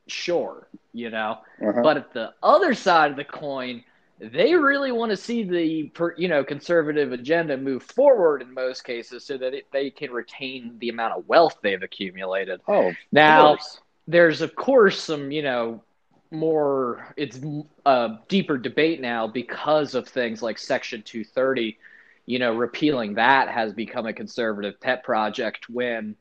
[0.07, 1.81] sure, you know, Uh-huh.
[1.83, 3.85] but at the other side of the coin,
[4.31, 9.25] they really want to see the you know conservative agenda move forward in most cases
[9.25, 12.61] so that it, they can retain the amount of wealth they've accumulated.
[12.69, 13.59] oh, Now,
[14.07, 15.83] there's of course some you know
[16.31, 17.41] more it's
[17.85, 21.79] a deeper debate now because of things like Section 230.
[22.25, 26.15] You know, repealing that has become a conservative pet project when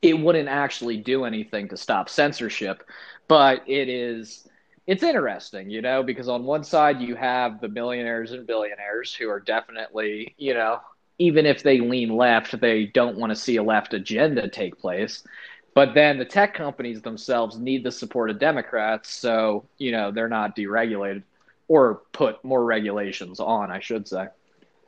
[0.00, 2.88] it wouldn't actually do anything to stop censorship,
[3.26, 4.48] but it is
[4.86, 9.30] it's interesting, you know, because on one side you have the millionaires and billionaires who
[9.30, 10.80] are definitely, you know,
[11.18, 15.24] even if they lean left, they don't want to see a left agenda take place.
[15.74, 20.28] But then the tech companies themselves need the support of Democrats, so, you know, they're
[20.28, 21.22] not deregulated
[21.66, 24.26] or put more regulations on, I should say.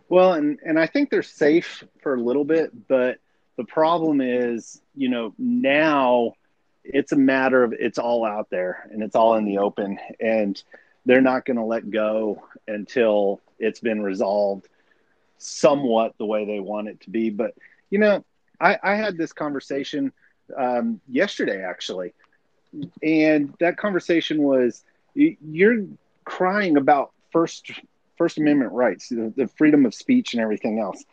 [0.09, 3.19] Well, and and I think they're safe for a little bit, but
[3.57, 6.35] the problem is, you know, now
[6.93, 10.63] it's a matter of it's all out there and it's all in the open, and
[11.05, 14.69] they're not going to let go until it's been resolved
[15.39, 17.31] somewhat the way they want it to be.
[17.31, 17.55] But
[17.91, 18.25] you know,
[18.61, 20.13] I, I had this conversation
[20.57, 22.15] um, yesterday actually,
[23.03, 25.85] and that conversation was you're
[26.25, 27.71] crying about first
[28.17, 31.05] First Amendment rights, the, the freedom of speech, and everything else.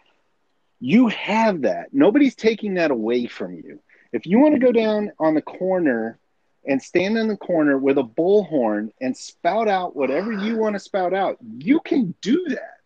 [0.80, 1.94] You have that.
[1.94, 3.80] Nobody's taking that away from you.
[4.14, 6.20] If you want to go down on the corner
[6.66, 10.80] and stand in the corner with a bullhorn and spout out whatever you want to
[10.80, 12.78] spout out, you can do that.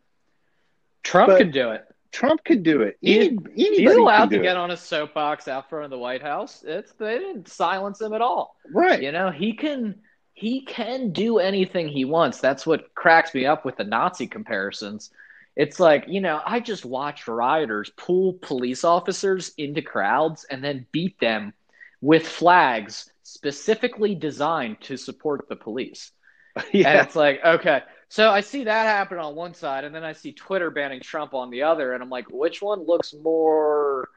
[1.04, 1.86] Trump But can do it.
[2.12, 2.98] Trump could do it.
[3.02, 4.58] He- Any, anybody He's allowed can to get it.
[4.58, 6.64] on a soapbox out front of the White House.
[6.66, 8.56] It's they didn't silence him at all.
[8.72, 9.02] Right.
[9.04, 9.96] You know, he can
[10.34, 12.40] he can do anything he wants.
[12.40, 15.12] That's what cracks me up with the Nazi comparisons.
[15.58, 20.88] It's like, you know, I just watch rioters pull police officers into crowds and then
[20.94, 21.54] beat them
[22.02, 26.12] with flags specifically designed to support the police.
[26.84, 27.02] And Yeah.
[27.02, 27.84] it's like, okay.
[28.10, 31.34] So I see that happen on one side, and then I see Twitter banning Trump
[31.36, 34.10] on the other, and I'm like, which one looks more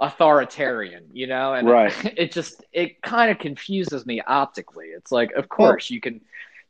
[0.00, 1.54] authoritarian, you know?
[1.54, 1.94] And Right.
[2.16, 4.88] it, just it kind of confuses me optically.
[4.88, 6.22] It's like, of course, you can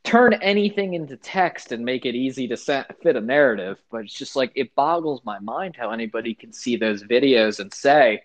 [0.03, 4.13] turn anything into text and make it easy to set, fit a narrative, but it's
[4.13, 8.21] just like it boggles my mind how anybody can see those videos and say,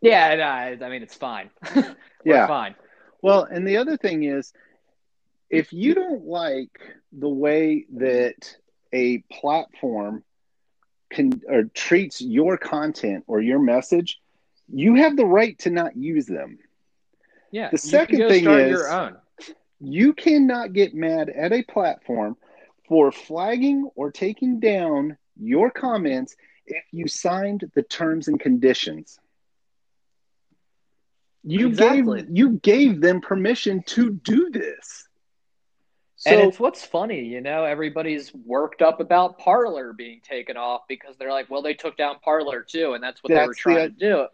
[0.00, 1.50] yeah, I mean, it's fine.
[1.74, 2.46] We're Yeah.
[2.46, 2.74] fine.
[3.22, 4.52] Well, and the other thing is,
[5.50, 6.78] if you don't like
[7.12, 8.56] the way that
[8.92, 10.22] a platform
[11.10, 14.20] can or treats your content or your message,
[14.72, 16.58] you have the right to not use them.
[17.50, 17.70] Yeah.
[17.70, 19.16] The second thing is- your own.
[19.84, 22.36] You cannot get mad at a platform
[22.88, 29.18] for flagging or taking down your comments if you signed the terms and conditions.
[31.42, 32.22] You Exactly.
[32.22, 35.08] gave you gave them permission to do this.
[36.16, 40.82] So and it's what's funny, you know, everybody's worked up about Parler being taken off
[40.88, 43.76] because they're like, well, they took down Parler too, and that's what they were trying
[43.76, 44.26] the- to do.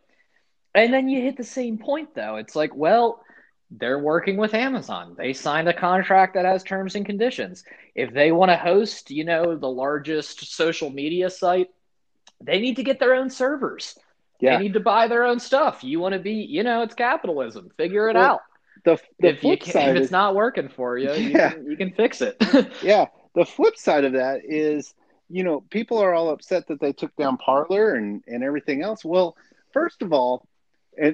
[0.73, 2.37] And then you hit the same point though.
[2.37, 3.25] It's like, well,
[3.71, 5.15] they're working with Amazon.
[5.17, 7.65] They signed a contract that has terms and conditions.
[7.95, 11.69] If they want to host, you know, the largest social media site,
[12.41, 13.99] they need to get their own servers.
[14.41, 15.85] yeah, They need to buy their own stuff.
[15.85, 17.71] You want to be, you know, it's capitalism.
[17.77, 18.41] Figure it Well, out.
[18.85, 21.37] the the If you flip can, side if it's is, not working for you, you,
[21.37, 21.51] Yeah.
[21.51, 22.37] can, you can fix it.
[22.81, 24.95] yeah, the flip side of that is,
[25.29, 29.05] you know, people are all upset that they took down Parler and and everything else.
[29.05, 29.37] Well,
[29.73, 30.47] first of all,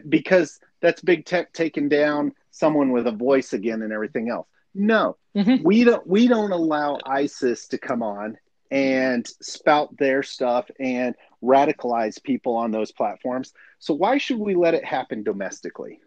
[0.09, 4.47] because that's big tech taking down someone with a voice again and everything else.
[4.75, 5.62] No, Mhm.
[5.62, 8.38] we don't we don't allow ISIS to come on
[8.71, 13.53] and spout their stuff and radicalize people on those platforms.
[13.79, 16.01] So why should we let it happen domestically?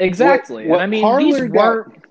[0.00, 0.66] Exactly.
[0.66, 2.04] What- and I mean, what these got- weren't.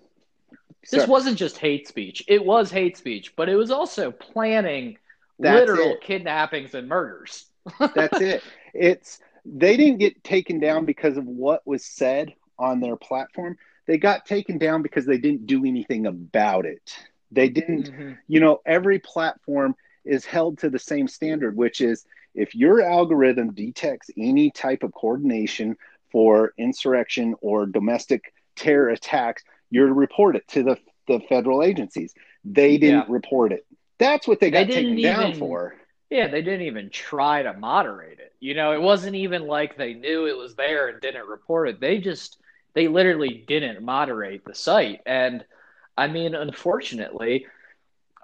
[0.89, 2.23] This wasn't just hate speech.
[2.27, 4.97] It was hate speech, but it was also planning
[5.37, 6.01] That's literal it.
[6.01, 7.45] kidnappings and murders.
[7.95, 8.43] That's it.
[8.73, 13.57] It's they didn't get taken down because of what was said on their platform.
[13.87, 16.95] They got taken down because they didn't do anything about it.
[17.31, 18.17] They didn't, Mhm.
[18.27, 23.53] you know, every platform is held to the same standard, which is if your algorithm
[23.53, 25.77] detects any type of coordination
[26.11, 32.13] for insurrection or domestic terror attacks, you're to report it to the, the federal agencies.
[32.45, 33.65] They didn't report it.
[33.97, 35.75] That's what they They got taken didn't down for.
[36.09, 38.33] Yeah, they didn't even try to moderate it.
[38.41, 41.79] You know, it wasn't even like they knew it was there and didn't report it.
[41.79, 42.37] They just,
[42.73, 45.01] they literally didn't moderate the site.
[45.05, 45.43] And
[45.97, 47.45] I mean, unfortunately,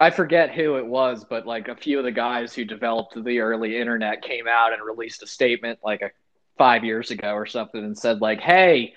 [0.00, 3.40] I forget who it was, but like a few of the guys who developed the
[3.40, 6.10] early internet came out and released a statement like a
[6.56, 8.94] five years ago or something and said like, "Hey,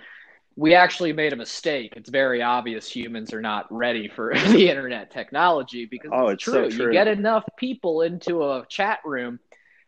[0.56, 1.94] we actually made a mistake.
[1.96, 6.44] It's very obvious humans are not ready for the internet technology because Oh, it's, it's
[6.44, 6.68] so true.
[6.68, 6.86] true.
[6.86, 9.40] You get enough people into a chat room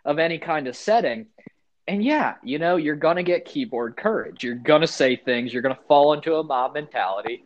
[0.05, 1.27] of any kind of setting,
[1.87, 4.43] and yeah, you know, you're going to get keyboard courage.
[4.43, 5.51] You're going to say things.
[5.53, 7.43] You're going to fall into a mob mentality.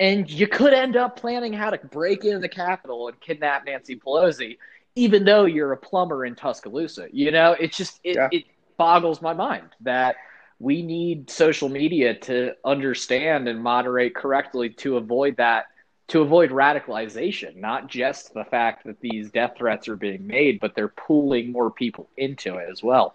[0.00, 3.96] And you could end up planning how to break into the Capitol and kidnap Nancy
[3.96, 4.58] Pelosi,
[4.96, 7.08] even though you're a plumber in Tuscaloosa.
[7.12, 8.28] You know, it's just, it, Yeah.
[8.32, 8.44] it
[8.76, 10.16] boggles my mind that
[10.58, 15.66] we need social media to understand and moderate correctly to avoid that
[16.08, 20.74] to avoid radicalization not just the fact that these death threats are being made but
[20.74, 23.14] they're pulling more people into it as well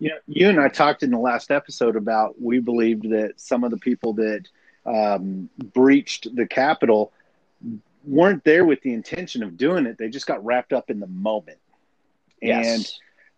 [0.00, 3.64] You know, you and I talked in the last episode about we believed that some
[3.64, 4.48] of the people that
[4.86, 7.12] um, breached the Capitol
[8.04, 9.98] weren't there with the intention of doing it.
[9.98, 11.58] They just got wrapped up in the moment.
[12.40, 12.66] Yes.
[12.66, 12.92] And,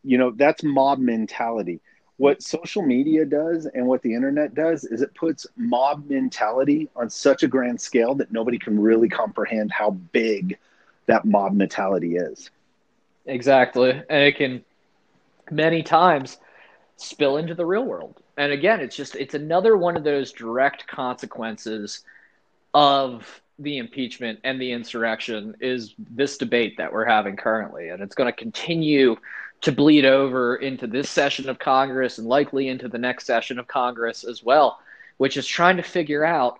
[0.05, 1.81] you know, that's mob mentality.
[2.17, 7.11] What social media does and what the internet does is it puts mob mentality on
[7.11, 10.57] such a grand scale that nobody can really comprehend how big
[11.07, 12.51] that mob mentality is.
[13.27, 13.91] Exactly.
[13.91, 14.65] And it can
[15.51, 16.39] many times
[16.97, 18.23] spill into the real world.
[18.37, 22.05] And again, it's just it's another one of those direct consequences
[22.75, 27.91] of the impeachment and the insurrection is this debate that we're having currently.
[27.91, 29.17] And it's going to continue
[29.61, 33.69] to bleed over into this session of Congress and likely into the next session of
[33.69, 34.81] Congress as well,
[35.19, 36.59] which is trying to figure out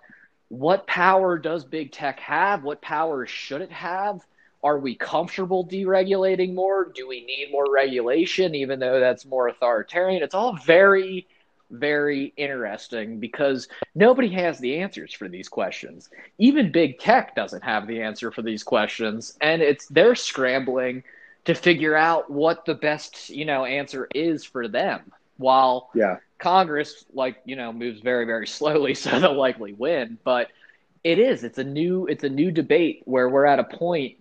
[0.49, 2.63] what power does big tech have?
[2.63, 4.23] What power should it have?
[4.63, 6.85] Are we comfortable deregulating more?
[6.95, 10.23] Do we need more regulation, even though that's more authoritarian?
[10.23, 11.27] It's all very,
[11.69, 16.09] very interesting because nobody has the answers for these questions.
[16.37, 21.03] Even big tech doesn't have the answer for these questions, and it's they're scrambling
[21.45, 25.11] to figure out what the best, you know, answer is for them.
[25.37, 26.17] While Yeah.
[26.39, 30.17] Congress, like you know, moves very, very slowly, so they'll likely win.
[30.23, 30.49] But
[31.03, 31.43] it is.
[31.43, 32.05] It's a new.
[32.07, 34.17] It's a new debate where we're at a point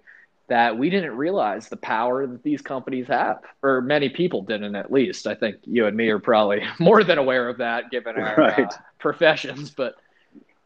[0.52, 4.74] that we didn't realize the power that these companies have, or many people didn't.
[4.74, 8.16] At least, I think you and me are probably more than aware of that, given
[8.16, 9.70] our uh, professions.
[9.70, 9.94] But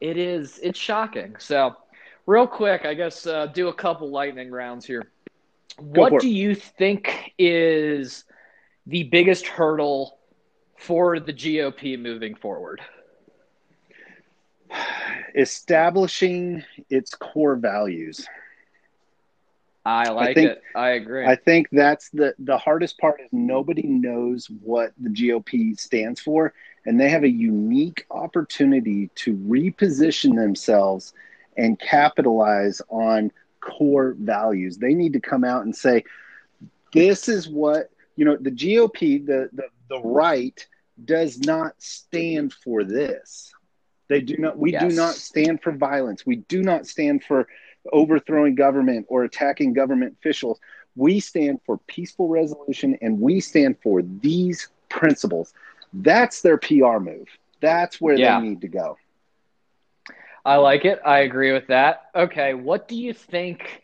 [0.00, 0.58] it is.
[0.60, 1.36] It's shocking.
[1.38, 1.76] So,
[2.26, 5.04] real quick, I guess uh, do a couple lightning rounds here.
[5.76, 8.24] Go what do you think is
[8.86, 10.18] the biggest hurdle
[10.78, 12.80] for the GOP moving forward?
[15.36, 18.26] Establishing its core values.
[19.86, 20.62] I like think- it.
[20.74, 21.24] I agree.
[21.24, 26.52] I think that's the the hardest part is nobody knows what the GOP stands for,
[26.84, 31.14] and they have a unique opportunity to reposition themselves
[31.56, 33.30] and capitalize on
[33.60, 34.76] core values.
[34.76, 36.02] They need to come out and say,
[36.92, 40.66] "This is what you know." The GOP, the the the right,
[41.04, 43.52] does not stand for this.
[44.08, 44.58] They do not.
[44.58, 44.82] We yes.
[44.82, 46.26] do not stand for violence.
[46.26, 47.46] We do not stand for
[47.92, 50.60] overthrowing government or attacking government officials.
[50.94, 55.52] We stand for peaceful resolution, and we stand for these principles.
[55.92, 57.28] That's their PR move.
[57.60, 58.40] That's where yeah.
[58.40, 58.96] they need to go.
[60.44, 61.00] I like it.
[61.04, 62.10] I agree with that.
[62.14, 63.82] Okay, what do you think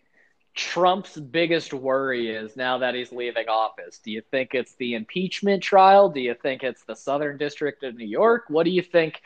[0.54, 3.98] Trump's biggest worry is now that he's leaving office?
[3.98, 6.08] Do you think it's the impeachment trial?
[6.08, 8.44] Do you think it's the Southern District of New York?
[8.48, 9.22] What do you think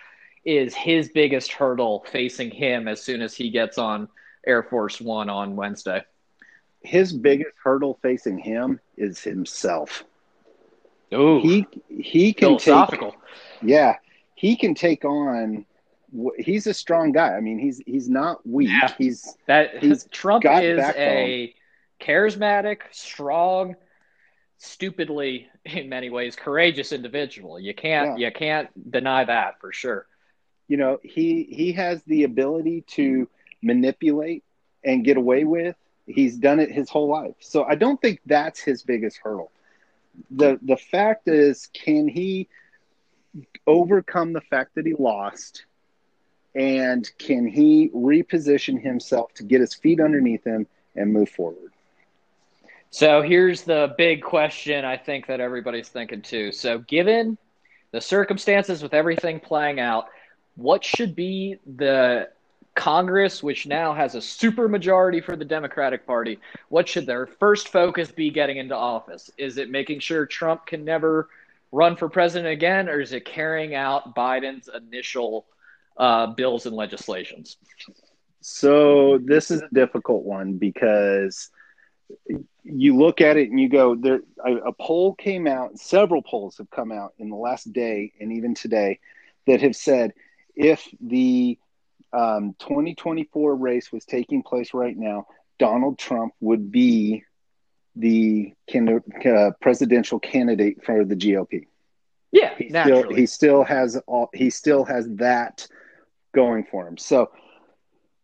[0.47, 4.09] is his biggest hurdle facing him as soon as he gets on
[4.47, 6.03] Air Force One on Wednesday?
[6.81, 10.05] His biggest hurdle facing him is himself.
[11.15, 13.01] Ooh, he he can take
[13.63, 13.97] yeah
[14.35, 15.65] he can take on
[16.39, 18.93] he's a strong guy i mean he's he's not weak yeah.
[18.97, 21.03] he's that he's trump is backbone.
[21.03, 21.55] a
[22.01, 23.75] charismatic strong
[24.59, 28.27] stupidly in many ways courageous individual you can't yeah.
[28.27, 30.07] you can't deny that for sure
[30.69, 33.29] you know he he has the ability to
[33.63, 34.45] manipulate
[34.85, 35.77] and get away with
[36.07, 37.35] he's done it his whole life.
[37.41, 39.51] So i don't think that's his biggest hurdle.
[40.31, 42.49] The the fact is can he
[43.67, 45.67] overcome the fact that he lost?
[46.55, 51.73] And can he reposition himself to get his feet underneath him and move forward?
[52.89, 56.53] So here's the big question i think that everybody's thinking too.
[56.53, 57.37] So given
[57.93, 60.07] the circumstances with everything playing out
[60.55, 62.29] what should be the
[62.77, 67.69] Congress, which now has a super majority for the Democratic Party, what should their first
[67.69, 69.31] focus be getting into office?
[69.39, 71.29] Is it making sure Trump can never
[71.73, 75.47] run for president again, or is it carrying out Biden's initial
[75.97, 77.57] uh, bills and legislations?
[78.43, 81.51] So this is a difficult one because
[82.63, 86.71] you look at it and you go there a, poll came out several polls have
[86.71, 89.01] come out in the last day and even today
[89.49, 90.13] that have said
[90.55, 91.59] if the
[92.13, 95.27] um, 2024 race was taking place right now,
[95.59, 97.25] Donald Trump would be
[97.95, 101.67] the can, uh, presidential candidate for the GOP.
[102.33, 105.67] Yeah, he still he still has all he still has that
[106.35, 106.99] going for him.
[106.99, 107.31] So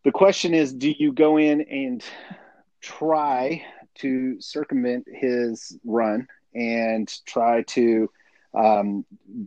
[0.04, 2.04] the question is, do you go in and
[2.82, 3.64] try
[3.96, 8.10] to circumvent his run and try to
[8.54, 9.04] um,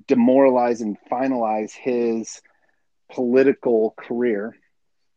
[0.07, 2.41] demoralize and finalize his
[3.11, 4.55] political career,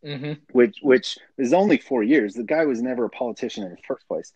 [0.04, 0.34] mm-hmm.
[0.52, 2.34] which which is only four years.
[2.34, 4.32] The guy was never a politician in the first place.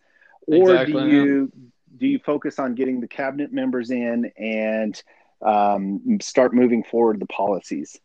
[0.47, 1.51] Or exactly, do you
[1.97, 5.01] do you focus on getting the cabinet members in and
[5.41, 7.99] um, start moving forward the policies?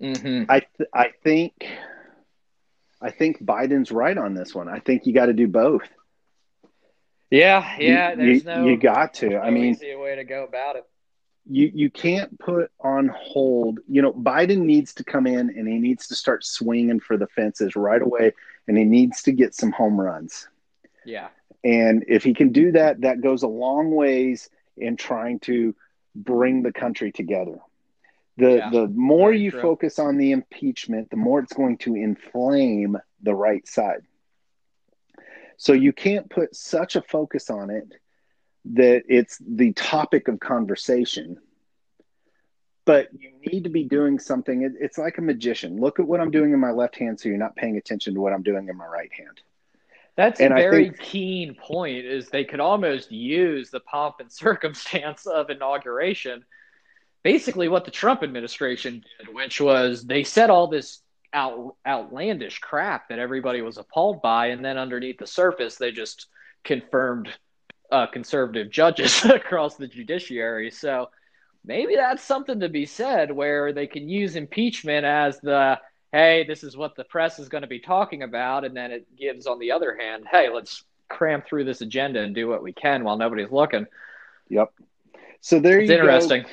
[0.00, 0.50] Mm-hmm.
[0.50, 1.66] I th- I think
[3.00, 4.68] I think Biden's right on this one.
[4.68, 5.88] I think you got to do both.
[7.30, 8.10] Yeah, yeah.
[8.10, 9.30] You, there's you, no, you got to.
[9.30, 10.84] No I mean, easy way to go about it
[11.46, 13.80] you you can't put on hold.
[13.88, 17.26] You know, Biden needs to come in and he needs to start swinging for the
[17.26, 18.32] fences right away,
[18.66, 20.48] and he needs to get some home runs.
[21.04, 21.28] Yeah.
[21.62, 25.74] And if he can do that, that goes a long ways in trying to
[26.14, 27.58] bring the country together.
[28.36, 29.62] The yeah, the more you true.
[29.62, 34.02] focus on the impeachment, the more it's going to inflame the right side.
[35.56, 37.92] So you can't put such a focus on it
[38.64, 41.38] that it's the topic of conversation
[42.84, 44.62] but you need to be doing something.
[44.62, 45.80] It, it's like a magician.
[45.80, 48.20] Look at what i'm doing in my left hand so you're not paying attention to
[48.20, 49.40] what i'm doing in my right hand.
[50.16, 54.30] That's and a very think, keen point is they could almost use the pomp and
[54.32, 56.44] circumstance of inauguration
[57.22, 61.00] basically what the trump administration did which was they said all this
[61.32, 66.26] out, outlandish crap that everybody was appalled by and then underneath the surface they just
[66.64, 67.28] confirmed
[67.90, 70.70] uh, conservative judges across the judiciary.
[70.70, 71.10] So
[71.64, 75.78] maybe that's something to be said where they can use impeachment as the
[76.14, 78.64] hey, this is what the press is going to be talking about.
[78.64, 82.32] And then it gives, on the other hand, hey, let's cram through this agenda and
[82.32, 83.86] do what we can while nobody's looking.
[84.48, 84.72] Yep.
[85.40, 86.42] So there it's you interesting.
[86.42, 86.48] Go.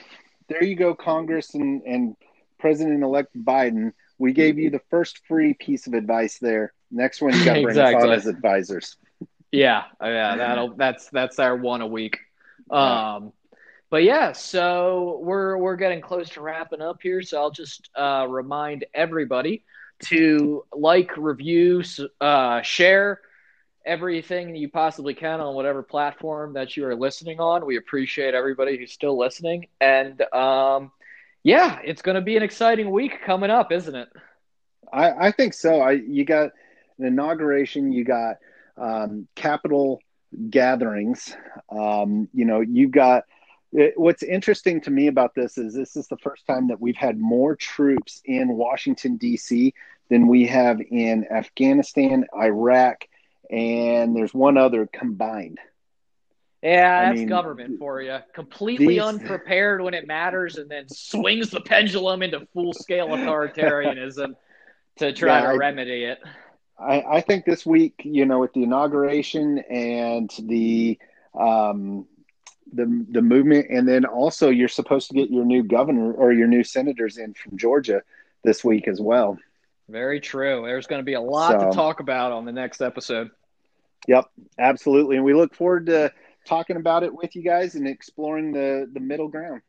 [0.50, 2.16] There you go, Congress and, and
[2.58, 3.94] President elect Biden.
[4.18, 6.74] We gave you the first free piece of advice there.
[6.90, 8.10] Next one, you got to bring exactly.
[8.10, 8.98] on as advisors.
[9.52, 12.20] Yeah, oh, yeah, that'll that's that's our one a week.
[12.70, 13.34] Um,
[13.90, 17.22] but yeah, so we're we're getting close to wrapping up here.
[17.22, 19.66] So I'll just uh, remind everybody
[20.06, 21.84] to like, review,
[22.22, 23.20] uh, share
[23.86, 27.66] everything you possibly can on whatever platform that you are listening on.
[27.66, 30.92] We appreciate everybody who's still listening, and um,
[31.44, 34.08] yeah, it's going to be an exciting week coming up, isn't it?
[34.94, 35.82] I, I think so.
[35.82, 36.52] I you got
[36.98, 38.38] an inauguration, you got
[38.78, 40.00] um, capital
[40.50, 41.36] gatherings.
[41.70, 43.24] Um, you know, you've got
[43.74, 46.96] it, what's interesting to me about this is this is the first time that we've
[46.96, 49.74] had more troops in Washington D.C.
[50.10, 53.08] than we have in Afghanistan, Iraq,
[53.50, 55.60] and there's one other combined.
[56.62, 58.20] Yeah, that's I mean, government for you.
[58.36, 59.02] Completely these...
[59.02, 64.36] unprepared when it matters, and then swings the pendulum into full scale authoritarianism
[64.98, 66.20] to try yeah, to I, remedy it.
[66.82, 70.98] I, I, think this week, you know, with the inauguration and the
[71.34, 72.08] um,
[72.74, 76.48] the the movement, and then also you're supposed to get your new governor or your
[76.48, 78.02] new senators in from Georgia
[78.44, 79.38] this week as well.
[79.90, 80.64] Very true.
[80.66, 83.30] There's going to be a lot so, to talk about on the next episode.
[84.08, 84.26] Yep,
[84.58, 86.12] absolutely, and we look forward to
[86.46, 89.62] talking about it with you guys and exploring the the middle ground.